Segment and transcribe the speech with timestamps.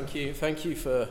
[0.00, 0.32] thank you.
[0.32, 1.10] Thank you for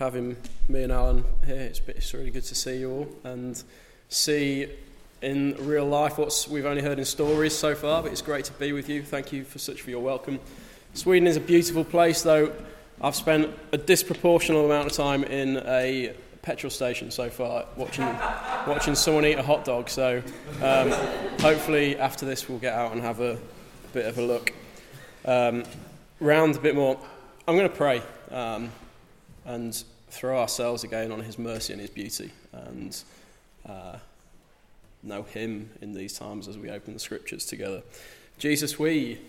[0.00, 1.60] having me and Alan here.
[1.60, 3.62] It's, it's really good to see you all and
[4.08, 4.68] see
[5.22, 8.52] in real life what we've only heard in stories so far, but it's great to
[8.54, 9.04] be with you.
[9.04, 10.40] Thank you for such for your welcome.
[10.94, 12.52] Sweden is a beautiful place, though.
[13.00, 18.06] I've spent a disproportionate amount of time in a petrol station so far, watching
[18.66, 19.88] watching someone eat a hot dog.
[19.88, 20.20] So
[20.60, 20.90] um,
[21.38, 23.38] hopefully after this we'll get out and have a
[23.92, 24.52] bit of a look
[25.26, 25.62] um,
[26.18, 26.98] round a bit more.
[27.46, 28.70] I'm going to pray um,
[29.44, 32.96] and throw ourselves again on His mercy and His beauty and
[33.68, 33.98] uh,
[35.02, 37.82] know Him in these times as we open the Scriptures together.
[38.38, 39.20] Jesus, we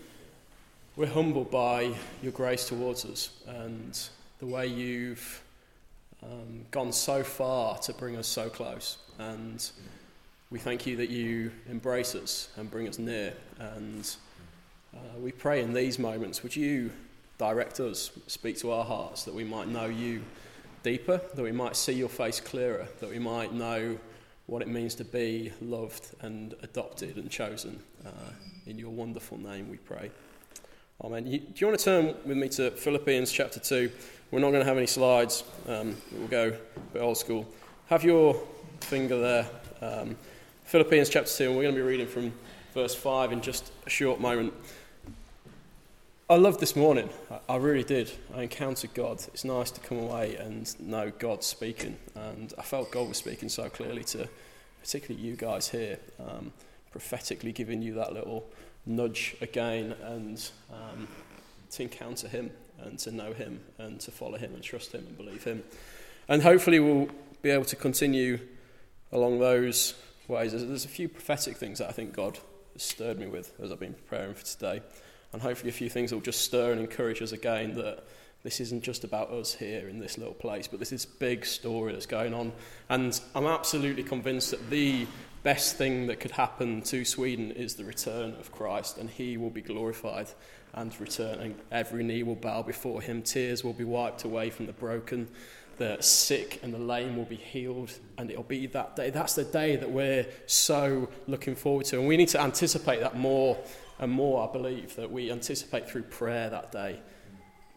[0.96, 4.00] we're humbled by your grace towards us and
[4.38, 5.42] the way you've
[6.22, 8.96] um, gone so far to bring us so close.
[9.18, 9.70] And
[10.48, 13.34] we thank you that you embrace us and bring us near.
[13.58, 14.10] And
[14.94, 16.92] uh, we pray in these moments, would you
[17.38, 20.22] direct us, speak to our hearts, that we might know you
[20.82, 23.98] deeper, that we might see your face clearer, that we might know
[24.46, 27.82] what it means to be loved and adopted and chosen.
[28.04, 28.10] Uh,
[28.66, 30.10] in your wonderful name we pray.
[31.04, 31.24] Amen.
[31.24, 33.90] do you want to turn with me to Philippians chapter 2?
[34.30, 35.44] We're not going to have any slides.
[35.68, 37.46] Um, we'll go a bit old school.
[37.86, 38.40] Have your
[38.80, 39.46] finger there.
[39.82, 40.16] Um,
[40.64, 42.32] Philippians chapter 2, and we're going to be reading from
[42.74, 44.54] verse 5 in just a short moment.
[46.28, 47.08] I loved this morning.
[47.48, 48.10] I, really did.
[48.34, 49.22] I encountered God.
[49.28, 51.96] It's nice to come away and know God speaking.
[52.16, 54.28] And I felt God was speaking so clearly to
[54.82, 56.52] particularly you guys here, um,
[56.90, 58.44] prophetically giving you that little
[58.86, 61.06] nudge again and um,
[61.70, 65.16] to encounter Him and to know Him and to follow Him and trust Him and
[65.16, 65.62] believe Him.
[66.26, 67.08] And hopefully, we'll
[67.40, 68.40] be able to continue
[69.12, 69.94] along those
[70.26, 70.50] ways.
[70.50, 72.40] There's, there's a few prophetic things that I think God
[72.72, 74.82] has stirred me with as I've been preparing for today.
[75.36, 78.04] And hopefully, a few things will just stir and encourage us again that
[78.42, 81.92] this isn't just about us here in this little place, but this is big story
[81.92, 82.52] that's going on.
[82.88, 85.06] And I'm absolutely convinced that the
[85.42, 89.50] best thing that could happen to Sweden is the return of Christ, and he will
[89.50, 90.28] be glorified
[90.72, 93.20] and return, and every knee will bow before him.
[93.20, 95.28] Tears will be wiped away from the broken,
[95.76, 99.10] the sick and the lame will be healed, and it'll be that day.
[99.10, 103.18] That's the day that we're so looking forward to, and we need to anticipate that
[103.18, 103.58] more
[103.98, 104.48] and more.
[104.48, 107.00] I believe that we anticipate through prayer that day.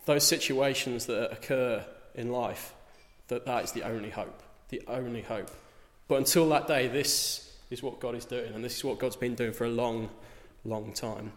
[0.06, 1.86] Those situations that occur
[2.16, 2.74] in life,
[3.28, 5.52] that that is the only hope, the only hope.
[6.08, 9.16] But until that day, this is what God is doing, and this is what God's
[9.16, 10.10] been doing for a long,
[10.66, 11.32] long time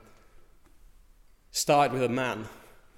[1.53, 2.47] started with a man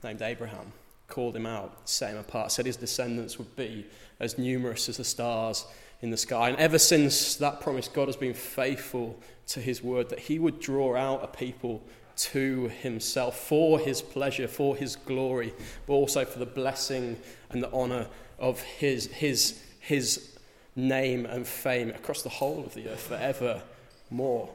[0.02, 0.72] named Abraham,
[1.08, 3.84] called him out, set him apart, said his descendants would be
[4.20, 5.66] as numerous as the stars
[6.04, 6.50] in the sky.
[6.50, 10.60] And ever since that promise, God has been faithful to his word that he would
[10.60, 11.82] draw out a people
[12.16, 15.54] to himself for his pleasure, for his glory,
[15.86, 17.16] but also for the blessing
[17.50, 18.06] and the honor
[18.38, 20.36] of his, his, his
[20.76, 23.62] name and fame across the whole of the earth forever
[24.10, 24.50] more.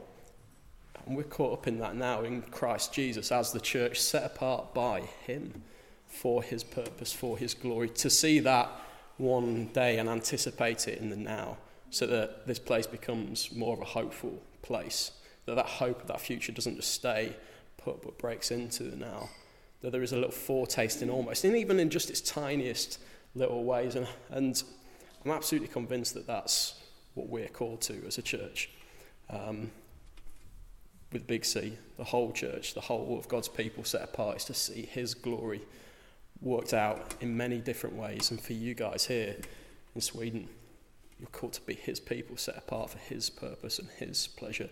[1.04, 4.72] And we're caught up in that now in Christ Jesus as the church set apart
[4.72, 5.62] by Him
[6.06, 7.88] for His purpose, for His glory.
[7.88, 8.70] To see that
[9.20, 11.58] one day and anticipate it in the now
[11.90, 15.12] so that this place becomes more of a hopeful place.
[15.46, 17.36] That that hope of that future doesn't just stay
[17.76, 19.28] put but breaks into the now.
[19.82, 22.98] That there is a little foretaste in almost, and even in just its tiniest
[23.34, 23.94] little ways.
[23.94, 24.62] And, and
[25.24, 26.74] I'm absolutely convinced that that's
[27.14, 28.70] what we're called to as a church.
[29.30, 29.70] Um,
[31.12, 34.54] with Big C, the whole church, the whole of God's people set apart is to
[34.54, 35.62] see His glory
[36.42, 38.30] worked out in many different ways.
[38.30, 39.36] And for you guys here
[39.94, 40.48] in Sweden,
[41.18, 44.70] you're called to be His people set apart for His purpose and His pleasure.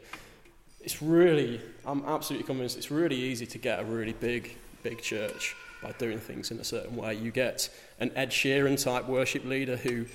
[0.81, 5.55] It's really, I'm absolutely convinced it's really easy to get a really big, big church
[5.83, 7.15] by doing things in a certain way.
[7.15, 7.69] You get
[8.01, 10.07] an Ed Sheeran type worship leader who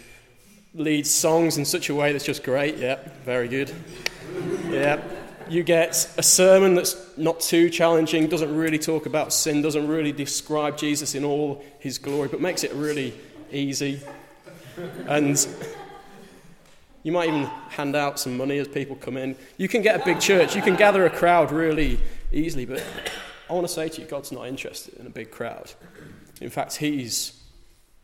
[0.73, 2.77] leads songs in such a way that's just great.
[2.77, 3.71] Yep, very good.
[4.69, 5.01] Yeah
[5.49, 10.11] you get a sermon that's not too challenging, doesn't really talk about sin, doesn't really
[10.11, 13.13] describe Jesus in all his glory, but makes it really
[13.51, 13.99] easy.
[15.07, 15.47] And
[17.03, 19.35] you might even hand out some money as people come in.
[19.57, 21.99] You can get a big church, you can gather a crowd really
[22.31, 22.83] easily, but
[23.49, 25.71] I want to say to you, God's not interested in a big crowd.
[26.41, 27.39] In fact, He's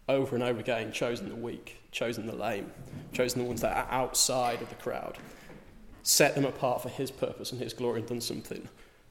[0.07, 2.71] over and over again chosen the weak, chosen the lame,
[3.13, 5.17] chosen the ones that are outside of the crowd
[6.03, 8.67] set them apart for His purpose and His glory, and done something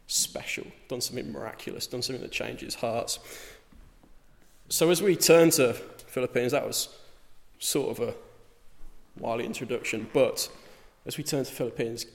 [0.06, 3.18] special, done something miraculous, done something that changes hearts.
[4.68, 6.88] So, as we turn to Philippians, that was
[7.58, 8.14] sort of a
[9.18, 10.48] wily introduction, but
[11.06, 12.06] as we turn to Philippians,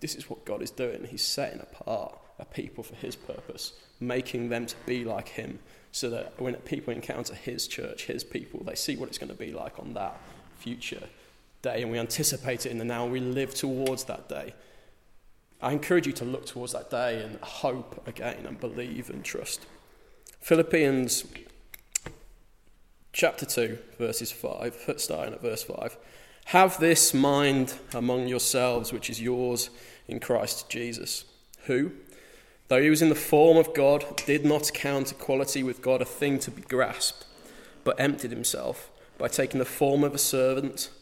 [0.00, 1.04] this is what God is doing.
[1.04, 5.58] He's setting apart a people for His purpose making them to be like him,
[5.92, 9.36] so that when people encounter his church, his people, they see what it's going to
[9.36, 10.18] be like on that
[10.56, 11.02] future
[11.62, 14.54] day, and we anticipate it in the now, and we live towards that day.
[15.62, 19.66] I encourage you to look towards that day and hope again and believe and trust.
[20.40, 21.26] Philippians
[23.12, 25.96] chapter 2, verses 5, starting at verse 5.
[26.46, 29.70] Have this mind among yourselves, which is yours
[30.08, 31.24] in Christ Jesus,
[31.66, 31.92] who,
[32.68, 36.06] though he was in the form of God, did not count equality with God a
[36.06, 37.26] thing to be grasped,
[37.84, 40.88] but emptied himself by taking the form of a servant,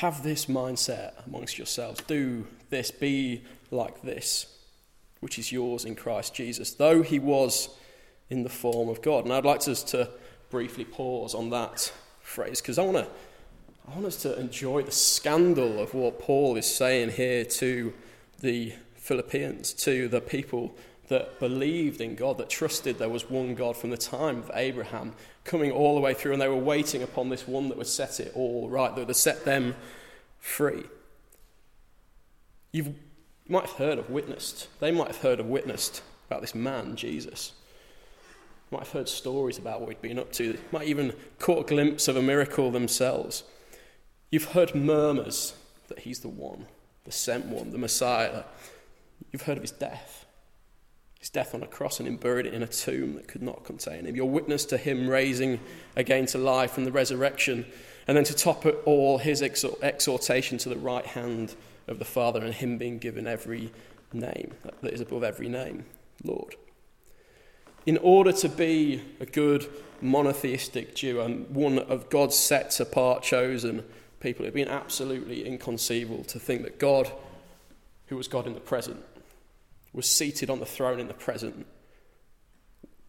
[0.00, 2.00] Have this mindset amongst yourselves.
[2.06, 4.46] Do this, be like this,
[5.20, 7.68] which is yours in Christ Jesus, though he was
[8.30, 9.24] in the form of God.
[9.24, 10.08] And I'd like us to
[10.48, 11.92] briefly pause on that
[12.22, 13.06] phrase because I want to.
[13.86, 17.92] I want us to enjoy the scandal of what Paul is saying here to
[18.40, 20.74] the Philippians, to the people
[21.08, 25.12] that believed in God, that trusted there was one God from the time of Abraham,
[25.50, 28.20] coming all the way through, and they were waiting upon this one that would set
[28.20, 29.74] it all right, that would set them
[30.38, 30.84] free.
[32.70, 32.94] You've, you
[33.48, 37.52] might have heard of witnessed, they might have heard of witnessed about this man, Jesus.
[38.70, 41.68] You might have heard stories about what he'd been up to, might even caught a
[41.68, 43.42] glimpse of a miracle themselves.
[44.30, 45.54] You've heard murmurs
[45.88, 46.66] that he's the one,
[47.02, 48.44] the sent one, the Messiah.
[49.32, 50.26] You've heard of his death
[51.20, 54.06] his death on a cross and him buried in a tomb that could not contain
[54.06, 54.16] him.
[54.16, 55.60] Your witness to him raising
[55.94, 57.66] again to life and the resurrection.
[58.08, 61.54] And then to top it all, his exhortation to the right hand
[61.86, 63.70] of the Father and him being given every
[64.14, 65.84] name that is above every name,
[66.24, 66.56] Lord.
[67.84, 69.68] In order to be a good
[70.00, 73.84] monotheistic Jew and one of God's set apart, chosen
[74.20, 77.10] people, it would been absolutely inconceivable to think that God,
[78.06, 79.04] who was God in the present,
[79.92, 81.66] was seated on the throne in the present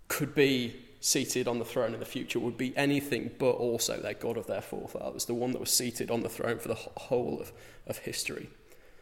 [0.07, 4.13] could be seated on the throne in the future would be anything but also their
[4.13, 7.39] God of their forefathers, the one that was seated on the throne for the whole
[7.39, 7.51] of,
[7.87, 8.49] of history,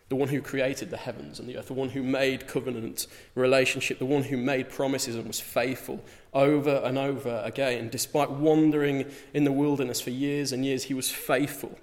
[0.07, 3.99] the one who created the heavens and the earth, the one who made covenant relationship,
[3.99, 5.99] the one who made promises and was faithful
[6.33, 7.89] over and over again.
[7.89, 11.77] Despite wandering in the wilderness for years and years, he was faithful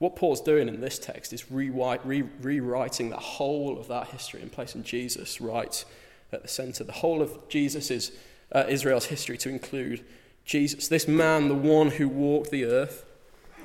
[0.00, 4.82] What Paul's doing in this text is rewriting the whole of that history and placing
[4.82, 5.84] Jesus right
[6.32, 6.84] at the center.
[6.84, 8.10] The whole of Jesus'
[8.50, 10.02] uh, Israel's history to include
[10.46, 13.04] Jesus, this man, the one who walked the earth.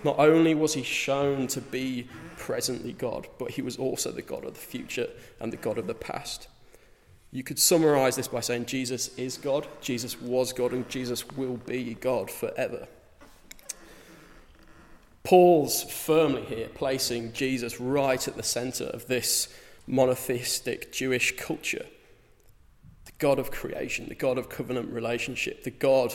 [0.03, 4.43] Not only was he shown to be presently God, but he was also the God
[4.43, 5.07] of the future
[5.39, 6.49] and the God of the past.
[7.31, 11.55] You could summarize this by saying Jesus is God, Jesus was God, and Jesus will
[11.55, 12.89] be God forever.
[15.25, 19.53] Paul's firmly here placing Jesus right at the center of this
[19.87, 21.85] monotheistic Jewish culture.
[23.05, 26.13] The God of creation, the God of covenant relationship, the God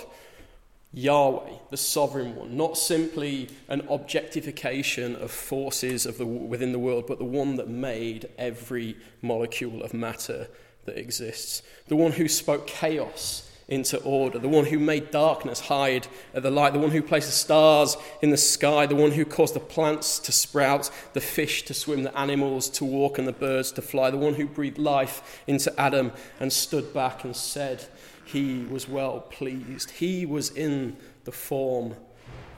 [0.92, 7.06] Yahweh, the sovereign one, not simply an objectification of forces of the, within the world,
[7.06, 10.48] but the one that made every molecule of matter
[10.84, 16.08] that exists, the one who spoke chaos into order, the one who made darkness hide
[16.34, 19.24] at the light, the one who placed the stars in the sky, the one who
[19.24, 23.32] caused the plants to sprout, the fish to swim, the animals to walk, and the
[23.32, 26.10] birds to fly, the one who breathed life into Adam
[26.40, 27.86] and stood back and said
[28.24, 29.92] he was well pleased.
[29.92, 31.94] He was in the form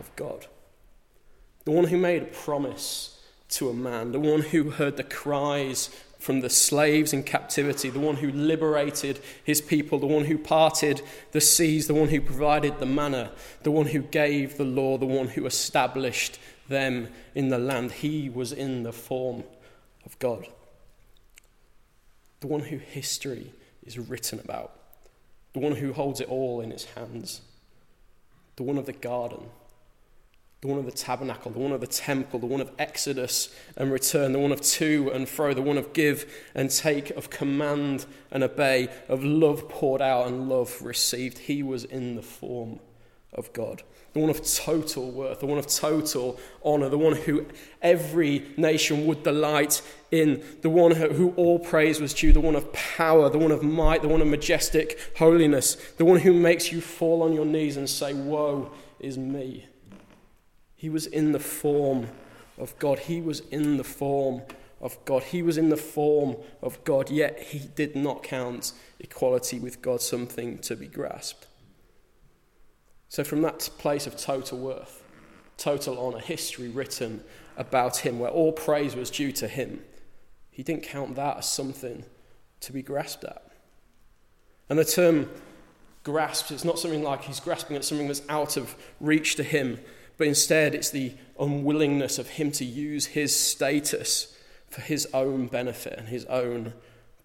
[0.00, 0.46] of God.
[1.64, 5.90] The one who made a promise to a man, the one who heard the cries
[6.22, 11.02] from the slaves in captivity, the one who liberated his people, the one who parted
[11.32, 13.32] the seas, the one who provided the manna,
[13.64, 16.38] the one who gave the law, the one who established
[16.68, 17.90] them in the land.
[17.90, 19.42] He was in the form
[20.06, 20.46] of God.
[22.38, 23.52] The one who history
[23.84, 24.78] is written about,
[25.54, 27.40] the one who holds it all in his hands,
[28.54, 29.50] the one of the garden
[30.62, 33.90] the one of the tabernacle, the one of the temple, the one of exodus and
[33.90, 38.06] return, the one of to and fro, the one of give and take, of command
[38.30, 41.36] and obey, of love poured out and love received.
[41.36, 42.78] He was in the form
[43.32, 47.44] of God, the one of total worth, the one of total honour, the one who
[47.80, 52.72] every nation would delight in, the one who all praise was due, the one of
[52.72, 56.80] power, the one of might, the one of majestic holiness, the one who makes you
[56.80, 59.66] fall on your knees and say, Woe is me.
[60.82, 62.08] He was in the form
[62.58, 62.98] of God.
[62.98, 64.42] He was in the form
[64.80, 65.22] of God.
[65.22, 70.00] He was in the form of God, yet he did not count equality with God
[70.00, 71.46] something to be grasped.
[73.08, 75.04] So, from that place of total worth,
[75.56, 77.22] total honour, history written
[77.56, 79.84] about him, where all praise was due to him,
[80.50, 82.04] he didn't count that as something
[82.58, 83.52] to be grasped at.
[84.68, 85.30] And the term
[86.02, 89.78] grasped, it's not something like he's grasping at something that's out of reach to him,
[90.22, 94.38] but instead it's the unwillingness of him to use his status
[94.68, 96.74] for his own benefit and his own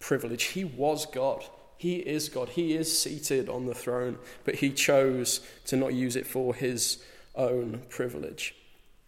[0.00, 0.42] privilege.
[0.42, 1.44] He was God.
[1.76, 2.48] He is God.
[2.48, 7.00] He is seated on the throne, but he chose to not use it for his
[7.36, 8.56] own privilege.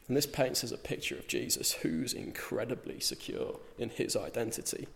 [0.07, 4.87] And this paints us a picture of Jesus who's incredibly secure in his identity.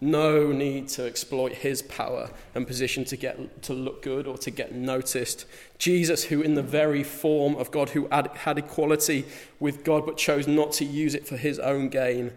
[0.00, 4.50] No need to exploit his power and position to get to look good or to
[4.50, 5.44] get noticed.
[5.78, 9.26] Jesus, who in the very form of God, who had, had equality
[9.58, 12.32] with God but chose not to use it for his own gain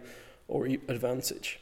[0.46, 1.58] or advantage.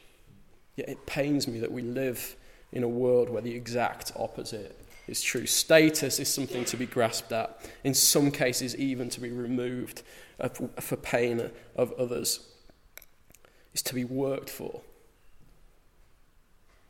[0.75, 2.35] Yet it pains me that we live
[2.73, 5.47] in a world where the exact opposite is true.
[5.47, 10.03] Status is something to be grasped at, in some cases, even to be removed
[10.81, 12.41] for pain of others.
[13.73, 14.81] is to be worked for.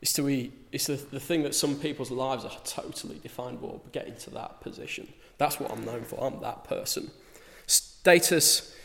[0.03, 3.69] It's, to be, it's the, the thing that some people's lives are totally defined by
[3.93, 5.07] getting to that position.
[5.37, 6.21] That's what I'm known for.
[6.21, 7.09] I'm that person.
[7.67, 8.75] Status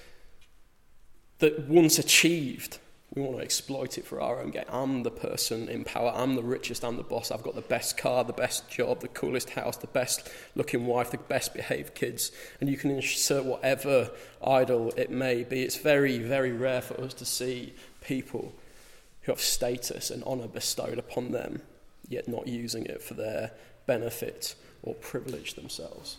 [1.41, 2.79] that once achieved
[3.17, 4.67] we want to exploit it for our own gain.
[4.69, 6.13] I'm the person in power.
[6.15, 6.85] I'm the richest.
[6.85, 7.33] I'm the boss.
[7.33, 11.11] I've got the best car, the best job, the coolest house, the best looking wife,
[11.11, 12.31] the best behaved kids.
[12.61, 14.13] And you can insert whatever
[14.47, 15.63] idol it may be.
[15.63, 17.73] It's very, very rare for us to see
[18.03, 18.55] people
[19.29, 21.61] who have status and honour bestowed upon them,
[22.09, 23.51] yet not using it for their
[23.85, 26.17] benefit or privilege themselves.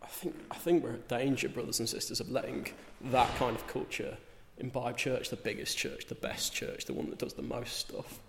[0.00, 2.68] I think, I think we're in danger, brothers and sisters, of letting
[3.06, 4.16] that kind of culture
[4.58, 8.20] imbibe church, the biggest church, the best church, the one that does the most stuff.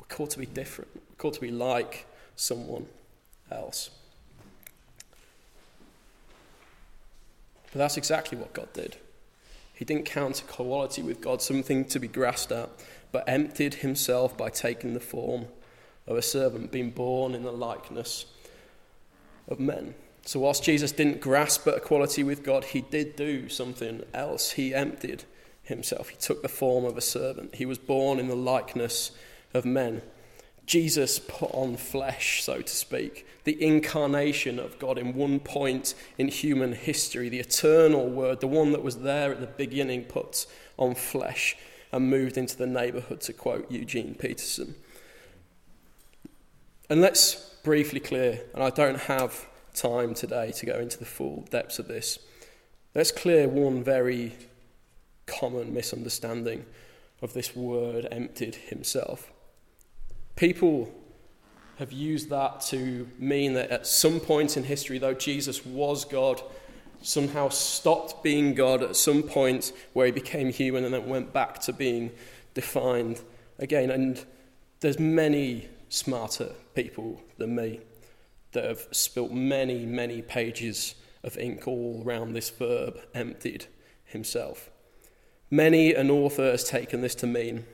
[0.00, 0.88] We're called to be different.
[0.94, 2.86] We're called to be like someone
[3.50, 3.90] else.
[7.72, 8.98] But that's exactly what God did.
[9.74, 12.70] He didn't count equality with God something to be grasped at,
[13.10, 15.46] but emptied himself by taking the form
[16.06, 18.26] of a servant, being born in the likeness
[19.48, 19.94] of men.
[20.24, 24.52] So, whilst Jesus didn't grasp at equality with God, he did do something else.
[24.52, 25.24] He emptied
[25.64, 26.10] himself.
[26.10, 27.56] He took the form of a servant.
[27.56, 29.10] He was born in the likeness
[29.52, 30.02] of men.
[30.66, 36.28] Jesus put on flesh, so to speak, the incarnation of God in one point in
[36.28, 40.46] human history, the eternal Word, the one that was there at the beginning, put
[40.78, 41.56] on flesh
[41.90, 44.74] and moved into the neighbourhood, to quote Eugene Peterson.
[46.88, 51.46] And let's briefly clear, and I don't have time today to go into the full
[51.50, 52.18] depths of this.
[52.94, 54.34] Let's clear one very
[55.26, 56.66] common misunderstanding
[57.20, 59.31] of this word emptied himself.
[60.36, 60.92] People
[61.78, 66.40] have used that to mean that at some point in history, though Jesus was God,
[67.00, 71.60] somehow stopped being God at some point where he became human and then went back
[71.62, 72.10] to being
[72.54, 73.20] defined
[73.58, 73.90] again.
[73.90, 74.24] And
[74.80, 77.80] there's many smarter people than me
[78.52, 83.66] that have spilt many, many pages of ink all around this verb, emptied
[84.04, 84.70] himself.
[85.50, 87.64] Many an author has taken this to mean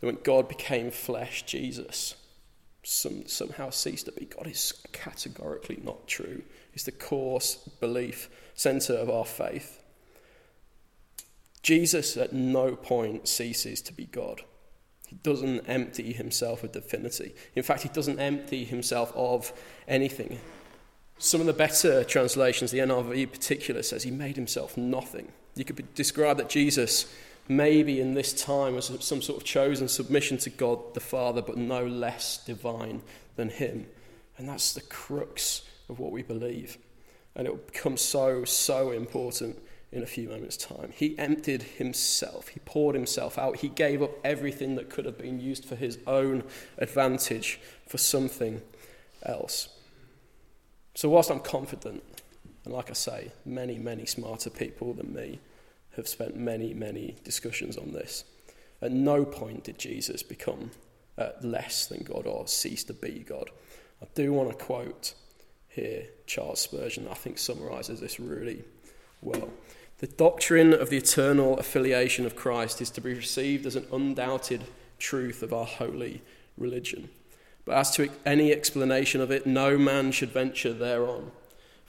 [0.00, 2.14] that when God became flesh, Jesus
[2.82, 6.42] some, somehow ceased to be God is categorically not true.
[6.72, 9.82] It's the course belief centre of our faith.
[11.62, 14.42] Jesus at no point ceases to be God.
[15.06, 17.34] He doesn't empty himself of divinity.
[17.54, 19.52] In fact, he doesn't empty himself of
[19.86, 20.38] anything.
[21.18, 25.32] Some of the better translations, the NIV in particular, says he made himself nothing.
[25.54, 27.12] You could describe that Jesus,
[27.50, 31.56] maybe in this time, as some sort of chosen submission to God the Father, but
[31.56, 33.02] no less divine
[33.34, 33.86] than him.
[34.38, 36.78] And that's the crux of what we believe.
[37.34, 39.58] And it will become so, so important
[39.90, 40.92] in a few moments' time.
[40.94, 45.40] He emptied himself, he poured himself out, he gave up everything that could have been
[45.40, 46.44] used for his own
[46.78, 48.62] advantage for something
[49.24, 49.68] else.
[50.94, 52.04] So, whilst I'm confident,
[52.64, 55.40] and like I say, many, many smarter people than me
[55.96, 58.24] have spent many, many discussions on this,
[58.82, 60.70] at no point did Jesus become
[61.18, 63.50] uh, less than God or cease to be God.
[64.02, 65.14] I do want to quote
[65.68, 68.64] here, Charles Spurgeon, I think, summarizes this really
[69.20, 69.50] well.
[69.98, 74.64] The doctrine of the eternal filiation of Christ is to be received as an undoubted
[74.98, 76.22] truth of our holy
[76.56, 77.10] religion.
[77.64, 81.30] But as to any explanation of it, no man should venture thereon,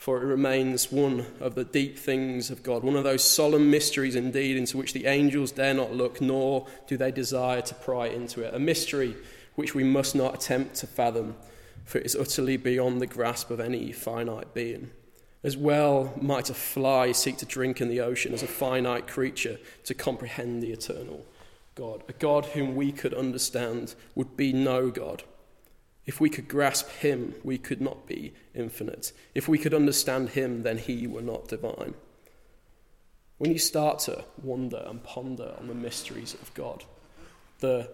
[0.01, 4.15] for it remains one of the deep things of God, one of those solemn mysteries
[4.15, 8.41] indeed into which the angels dare not look, nor do they desire to pry into
[8.41, 8.51] it.
[8.51, 9.15] A mystery
[9.53, 11.35] which we must not attempt to fathom,
[11.85, 14.89] for it is utterly beyond the grasp of any finite being.
[15.43, 19.59] As well might a fly seek to drink in the ocean as a finite creature
[19.83, 21.23] to comprehend the eternal
[21.75, 22.01] God.
[22.09, 25.21] A God whom we could understand would be no God.
[26.05, 29.13] If we could grasp him, we could not be infinite.
[29.35, 31.93] If we could understand him, then he were not divine.
[33.37, 36.83] When you start to wonder and ponder on the mysteries of God,
[37.59, 37.89] the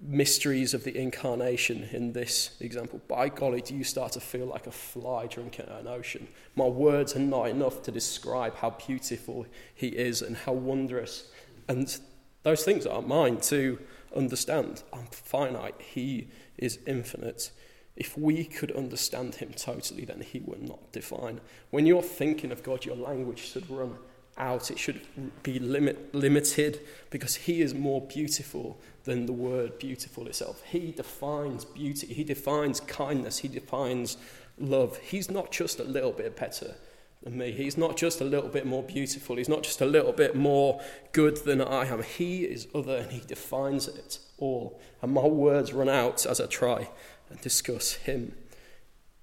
[0.00, 4.66] mysteries of the incarnation in this example, by golly, do you start to feel like
[4.66, 6.26] a fly drinking an ocean?
[6.56, 11.28] My words are not enough to describe how beautiful he is and how wondrous.
[11.68, 11.96] And
[12.42, 13.78] those things aren't mine to
[14.14, 14.82] understand.
[14.92, 15.80] I'm finite.
[15.80, 16.28] He
[16.62, 17.50] is infinite.
[17.96, 21.40] If we could understand him totally, then he would not define.
[21.70, 23.98] When you're thinking of God, your language should run
[24.38, 24.70] out.
[24.70, 25.02] It should
[25.42, 30.62] be limit, limited because he is more beautiful than the word beautiful itself.
[30.64, 34.16] He defines beauty, he defines kindness, he defines
[34.58, 34.96] love.
[34.98, 36.74] He's not just a little bit better
[37.22, 37.52] than me.
[37.52, 39.36] He's not just a little bit more beautiful.
[39.36, 40.80] He's not just a little bit more
[41.12, 42.02] good than I am.
[42.02, 44.80] He is other and he defines it all.
[45.00, 46.88] And my words run out as I try
[47.30, 48.34] and discuss him.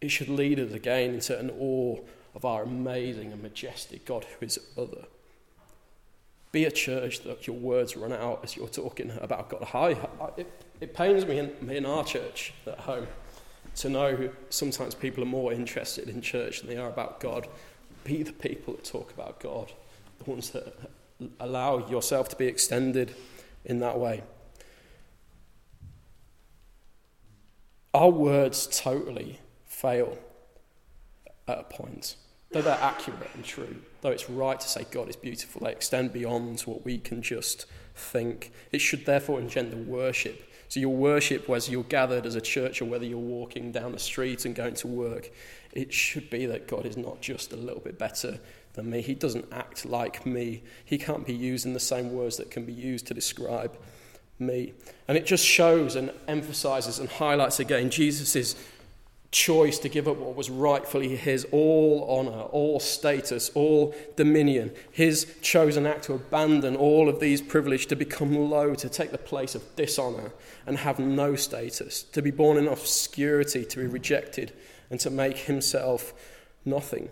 [0.02, 2.00] It should lead us again into an awe
[2.36, 5.06] of our amazing and majestic God who is other.
[6.52, 9.64] Be a church that your words run out as you're talking about God.
[9.66, 9.96] Hi,
[10.38, 13.08] it, it pains me in, me in our church at home
[13.76, 17.48] to know sometimes people are more interested in church than they are about God.
[18.04, 19.72] Be the people that talk about God,
[20.24, 20.74] the ones that
[21.40, 23.14] allow yourself to be extended
[23.66, 24.24] in that way.
[27.94, 30.18] Our words totally fail
[31.48, 32.16] at a point.
[32.52, 36.14] Though they're accurate and true, though it's right to say God is beautiful, they extend
[36.14, 38.52] beyond what we can just think.
[38.72, 40.46] It should therefore engender worship.
[40.68, 44.00] So, your worship, whether you're gathered as a church or whether you're walking down the
[44.00, 45.32] street and going to work,
[45.72, 48.40] it should be that God is not just a little bit better
[48.74, 49.02] than me.
[49.02, 50.64] He doesn't act like me.
[50.86, 53.78] He can't be used in the same words that can be used to describe
[54.40, 54.74] me.
[55.08, 58.56] And it just shows and emphasizes and highlights again Jesus'
[59.32, 65.36] choice to give up what was rightfully his all honor, all status, all dominion, his
[65.42, 69.54] chosen act to abandon all of these privileges, to become low, to take the place
[69.54, 70.32] of dishonor
[70.66, 74.52] and have no status, to be born in obscurity, to be rejected,
[74.90, 76.14] and to make himself
[76.66, 77.10] nothing.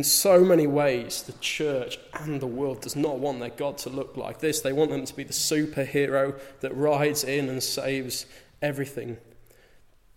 [0.00, 3.90] In so many ways, the church and the world does not want their God to
[3.90, 4.62] look like this.
[4.62, 8.24] They want them to be the superhero that rides in and saves
[8.62, 9.18] everything.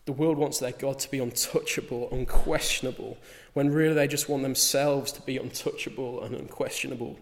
[0.06, 3.18] The world wants their God to be untouchable, unquestionable,
[3.52, 7.20] when really they just want themselves to be untouchable and unquestionable.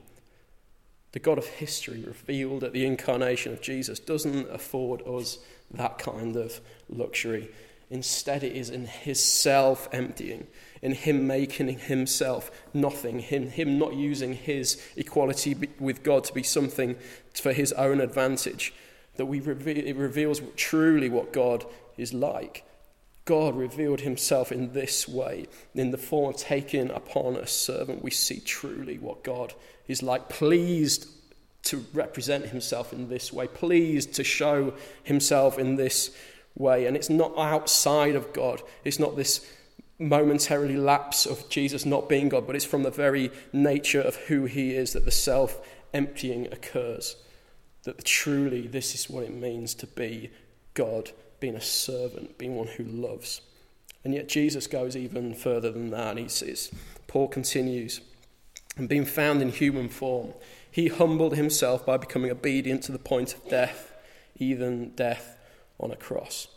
[1.13, 5.39] The God of history, revealed at the incarnation of Jesus, doesn't afford us
[5.71, 7.50] that kind of luxury.
[7.91, 10.47] Instead, it is in his self emptying,
[10.82, 16.41] in him making himself nothing, in him not using his equality with God to be
[16.41, 16.95] something
[17.34, 18.73] for his own advantage,
[19.17, 21.65] that we reveal, it reveals truly what God
[21.97, 22.63] is like.
[23.25, 28.01] God revealed himself in this way, in the form of taking upon a servant.
[28.01, 29.54] We see truly what God
[29.89, 31.08] is like, pleased
[31.63, 34.73] to represent himself in this way, pleased to show
[35.04, 36.15] himself in this
[36.56, 36.86] way.
[36.86, 39.46] And it's not outside of God, it's not this
[40.02, 44.46] momentarily lapse of Jesus not being God, but it's from the very nature of who
[44.46, 45.62] he is that the self
[45.94, 47.16] emptying occurs.
[47.84, 50.32] That truly this is what it means to be
[50.74, 53.42] God being a servant, being one who loves.
[54.04, 56.18] And yet Jesus goes even further than that.
[56.18, 56.72] He says,
[57.08, 58.02] Paul continues,
[58.78, 60.34] and being found in human form,
[60.70, 63.94] he humbled himself by becoming obedient to the point of death,
[64.38, 65.38] even death
[65.82, 66.48] on a cross.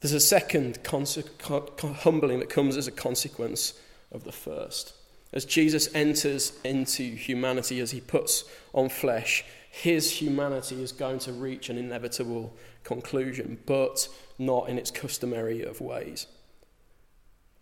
[0.00, 3.74] There's a second humbling that comes as a consequence
[4.12, 4.92] of the first.
[5.32, 11.32] As Jesus enters into humanity, as he puts on flesh, his humanity is going to
[11.32, 14.08] reach an inevitable conclusion, but
[14.38, 16.26] not in its customary of ways.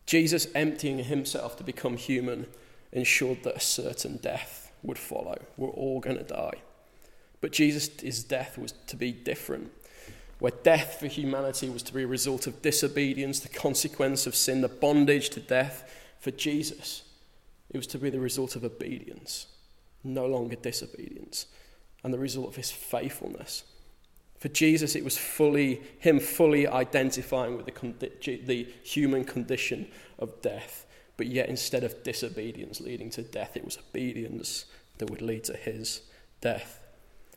[0.05, 2.47] Jesus emptying himself to become human
[2.93, 5.37] ensured that a certain death would follow.
[5.57, 6.63] We're all going to die.
[7.41, 9.71] But Jesus' death was to be different.
[10.39, 14.61] where death for humanity was to be a result of disobedience, the consequence of sin,
[14.61, 17.05] the bondage to death for Jesus.
[17.71, 19.47] It was to be the result of obedience,
[20.05, 21.47] no longer disobedience,
[22.05, 23.65] and the result of his faithfulness.
[24.39, 30.43] For Jesus, it was fully him fully identifying with the, condi- the human condition of
[30.43, 30.85] death,
[31.17, 34.67] but yet instead of disobedience leading to death, it was obedience
[34.99, 36.03] that would lead to his
[36.43, 36.86] death.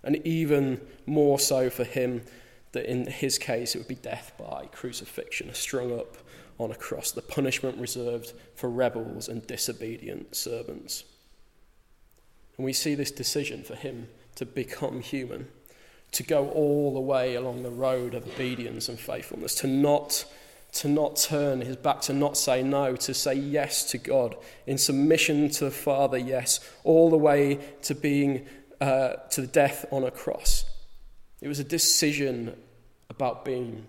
[0.03, 2.23] And even more so for him,
[2.71, 6.17] that in his case it would be death by crucifixion, strung up
[6.59, 11.05] on a cross, the punishment reserved for rebels and disobedient servants.
[12.57, 15.47] And we see this decision for him to become human,
[16.11, 20.25] to go all the way along the road of obedience and faithfulness, to not,
[20.73, 24.35] to not turn his back, to not say no, to say yes to God,
[24.67, 28.45] in submission to the Father, yes, all the way to being
[28.81, 30.65] uh, to the death on a cross.
[31.41, 32.55] It was a decision
[33.09, 33.87] about being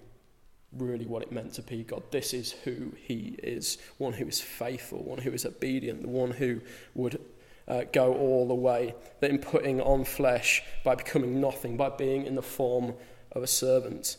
[0.72, 2.02] really what it meant to be God.
[2.10, 6.30] This is who He is one who is faithful, one who is obedient, the one
[6.30, 6.60] who
[6.94, 7.20] would
[7.66, 8.94] uh, go all the way.
[9.20, 12.94] That in putting on flesh, by becoming nothing, by being in the form
[13.32, 14.16] of a servant,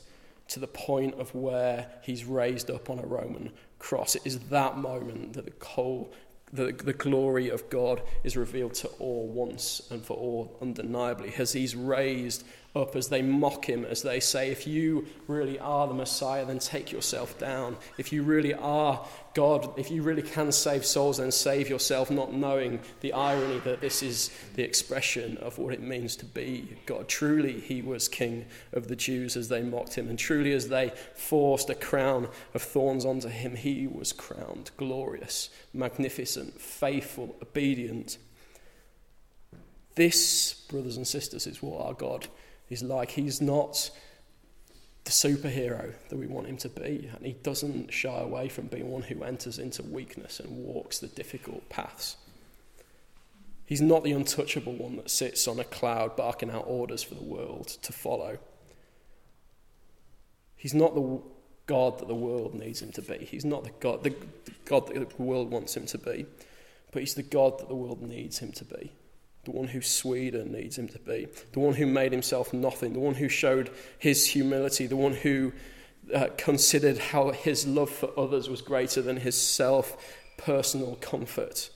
[0.49, 4.15] to the point of where He's raised up on a Roman cross.
[4.15, 6.11] It is that moment that the whole
[6.53, 11.53] the, the glory of God is revealed to all once and for all, undeniably, as
[11.53, 15.93] he's raised up, as they mock him, as they say, If you really are the
[15.93, 17.75] Messiah, then take yourself down.
[17.97, 22.33] If you really are God, if you really can save souls, then save yourself, not
[22.33, 27.09] knowing the irony that this is the expression of what it means to be God.
[27.09, 30.93] Truly, he was King of the Jews as they mocked him, and truly, as they
[31.15, 38.17] forced a crown of thorns onto him, he was crowned glorious, magnificent, faithful, obedient.
[39.95, 42.27] This, brothers and sisters, is what our God
[42.71, 43.11] is like.
[43.11, 43.91] He's not
[45.03, 47.09] the superhero that we want him to be.
[47.15, 51.07] And he doesn't shy away from being one who enters into weakness and walks the
[51.07, 52.17] difficult paths.
[53.65, 57.23] He's not the untouchable one that sits on a cloud barking out orders for the
[57.23, 58.37] world to follow.
[60.57, 61.21] He's not the
[61.67, 63.19] God that the world needs him to be.
[63.19, 64.13] He's not the God, the
[64.65, 66.25] God that the world wants him to be,
[66.91, 68.91] but he's the God that the world needs him to be
[69.43, 72.99] the one who Sweden needs him to be, the one who made himself nothing, the
[72.99, 75.51] one who showed his humility, the one who
[76.13, 81.69] uh, considered how his love for others was greater than his self personal comfort.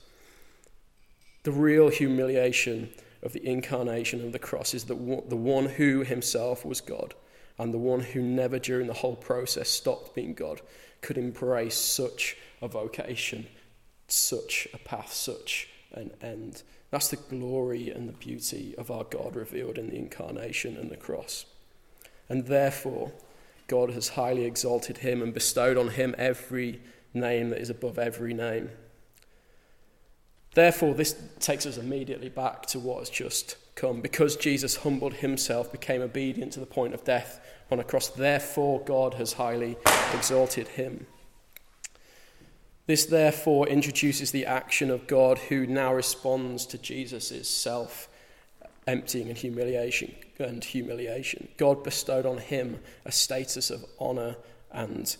[1.42, 2.90] The real humiliation
[3.22, 7.14] of the incarnation of the cross is that the one who himself was God
[7.58, 10.60] and the one who never during the whole process stopped being God
[11.00, 13.46] could embrace such a vocation,
[14.08, 16.62] such a path, such an end.
[16.90, 20.96] That's the glory and the beauty of our God revealed in the incarnation and the
[20.96, 21.46] cross.
[22.28, 23.12] And therefore,
[23.66, 26.80] God has highly exalted him and bestowed on him every
[27.12, 28.70] name that is above every name.
[30.54, 34.00] Therefore, this takes us immediately back to what has just come.
[34.00, 38.80] Because Jesus humbled himself, became obedient to the point of death on a cross, therefore,
[38.80, 39.76] God has highly
[40.14, 41.06] exalted him.
[42.86, 48.08] This, therefore, introduces the action of God who now responds to Jesus' self
[48.86, 51.48] emptying and humiliation and humiliation.
[51.56, 54.36] God bestowed on him a status of honor
[54.70, 55.16] and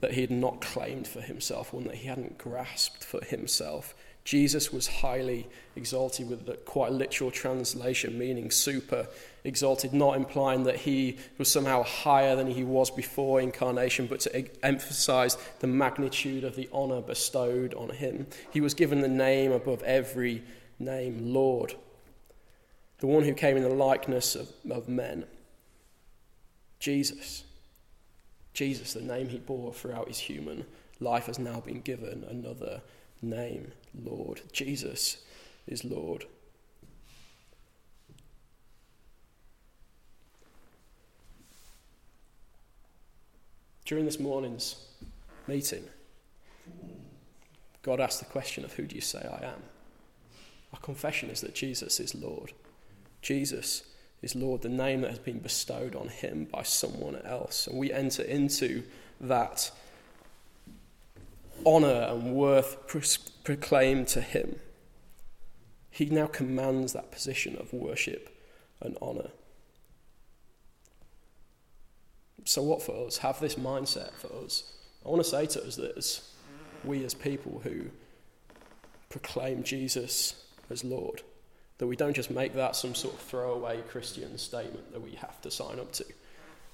[0.00, 3.94] that he had not claimed for himself, one that he hadn't grasped for himself.
[4.24, 9.06] Jesus was highly exalted with the quite literal translation, meaning super
[9.44, 14.64] exalted, not implying that he was somehow higher than he was before incarnation, but to
[14.64, 18.26] emphasize the magnitude of the honor bestowed on him.
[18.50, 20.42] He was given the name above every
[20.78, 21.74] name, Lord,
[22.98, 25.24] the one who came in the likeness of, of men.
[26.78, 27.44] Jesus.
[28.52, 30.66] Jesus, the name he bore throughout his human
[30.98, 32.80] life, has now been given another name,
[33.22, 34.42] Lord.
[34.52, 35.18] Jesus
[35.66, 36.24] is Lord.
[43.84, 44.76] During this morning's
[45.48, 45.82] meeting,
[47.82, 49.62] God asked the question of who do you say I am?
[50.72, 52.52] Our confession is that Jesus is Lord.
[53.22, 53.82] Jesus
[54.22, 57.66] is Lord, the name that has been bestowed on him by someone else.
[57.66, 58.84] And we enter into
[59.20, 59.70] that
[61.66, 62.76] honour and worth
[63.44, 64.56] proclaimed to him.
[65.90, 68.36] He now commands that position of worship
[68.80, 69.30] and honour.
[72.44, 73.18] So, what for us?
[73.18, 74.64] Have this mindset for us.
[75.04, 76.32] I want to say to us that as
[76.84, 77.86] we, as people who
[79.08, 81.22] proclaim Jesus as Lord,
[81.78, 85.40] that we don't just make that some sort of throwaway Christian statement that we have
[85.42, 86.04] to sign up to.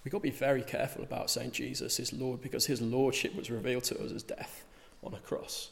[0.04, 3.50] we've got to be very careful about saying Jesus is Lord because his lordship was
[3.50, 4.64] revealed to us as death
[5.06, 5.70] on a cross.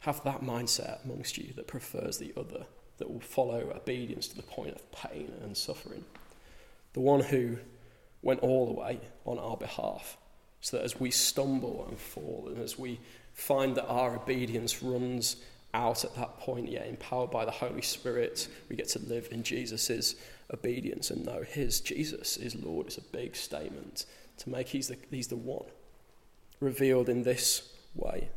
[0.00, 2.66] Have that mindset amongst you that prefers the other,
[2.98, 6.04] that will follow obedience to the point of pain and suffering.
[6.92, 7.56] The one who
[8.22, 10.18] went all the way on our behalf,
[10.60, 13.00] so that as we stumble and fall, and as we
[13.32, 15.36] find that our obedience runs
[15.72, 19.42] out at that point, yet empowered by the Holy Spirit, we get to live in
[19.42, 20.14] Jesus'
[20.52, 22.86] obedience and know his Jesus is Lord.
[22.86, 24.06] It's a big statement
[24.38, 25.64] to make he's the, he's the one
[26.60, 28.28] revealed in this way.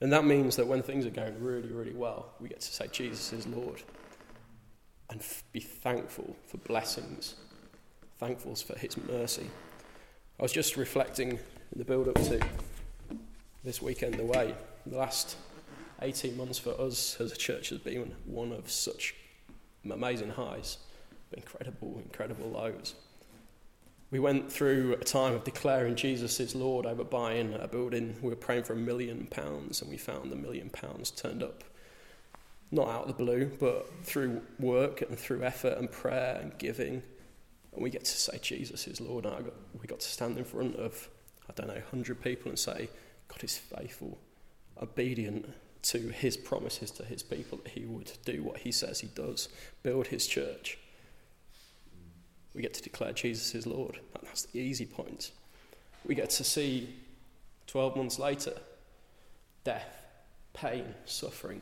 [0.00, 2.86] And that means that when things are going really, really well, we get to say,
[2.90, 3.82] Jesus is Lord.
[5.10, 7.34] And f- be thankful for blessings,
[8.18, 9.50] thankful for his mercy.
[10.38, 11.38] I was just reflecting in
[11.78, 12.40] the build up to
[13.64, 14.54] this weekend away.
[14.86, 15.36] The last
[16.00, 19.14] 18 months for us as a church has been one of such
[19.90, 20.78] amazing highs,
[21.32, 22.94] incredible, incredible lows.
[24.10, 28.16] We went through a time of declaring Jesus is Lord over buying a building.
[28.22, 31.62] We were praying for a million pounds, and we found the million pounds turned up.
[32.70, 37.02] Not out of the blue, but through work and through effort and prayer and giving.
[37.74, 39.26] And we get to say Jesus is Lord.
[39.26, 41.08] And got, we got to stand in front of,
[41.48, 42.88] I don't know, 100 people and say,
[43.28, 44.18] God is faithful,
[44.80, 45.50] obedient
[45.82, 49.50] to his promises to his people that he would do what he says he does,
[49.82, 50.78] build his church
[52.54, 54.00] we get to declare Jesus is Lord.
[54.14, 55.32] And that's the easy point.
[56.06, 56.94] We get to see
[57.66, 58.54] 12 months later
[59.64, 60.06] death,
[60.54, 61.60] pain, suffering.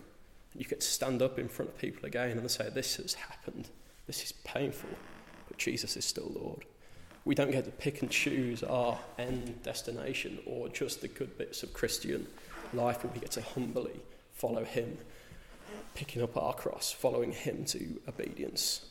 [0.53, 3.15] And you get to stand up in front of people again and say, This has
[3.15, 3.69] happened.
[4.07, 4.91] This is painful.
[5.49, 6.65] But Jesus is still Lord.
[7.25, 11.65] We don't get to pick and choose our end destination or just the good bits
[11.65, 12.29] of Christian
[12.73, 14.01] life, we get to humbly
[14.33, 14.99] follow Him,
[15.95, 18.87] picking up our cross, following Him to obedience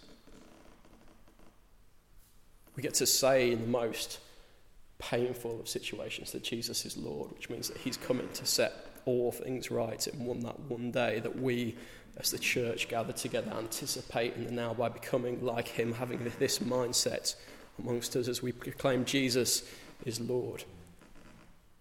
[2.75, 4.19] we get to say in the most
[4.97, 8.73] painful of situations that Jesus is Lord, which means that He's coming to set
[9.05, 11.75] all things right in one that one day that we
[12.17, 16.59] as the church gather together anticipate in the now by becoming like him having this
[16.59, 17.35] mindset
[17.79, 19.63] amongst us as we proclaim Jesus
[20.05, 20.63] is Lord.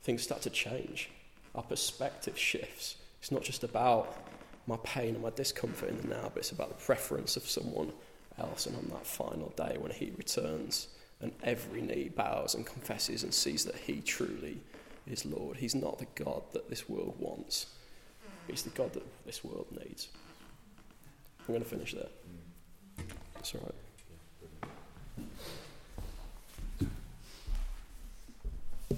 [0.03, 1.11] Things start to change.
[1.55, 2.97] Our perspective shifts.
[3.21, 4.17] It's not just about
[4.67, 7.93] my pain and my discomfort in the now but it's about the preference of someone
[8.39, 8.67] else.
[8.67, 10.89] And on that final day when he returns
[11.21, 14.59] and every knee bows and confesses and sees that he truly
[15.07, 17.67] is Lord, he's not the God that this world wants,
[18.47, 20.09] he's the God that this world needs.
[21.41, 22.09] I'm going to finish there.
[23.35, 23.84] That's all right.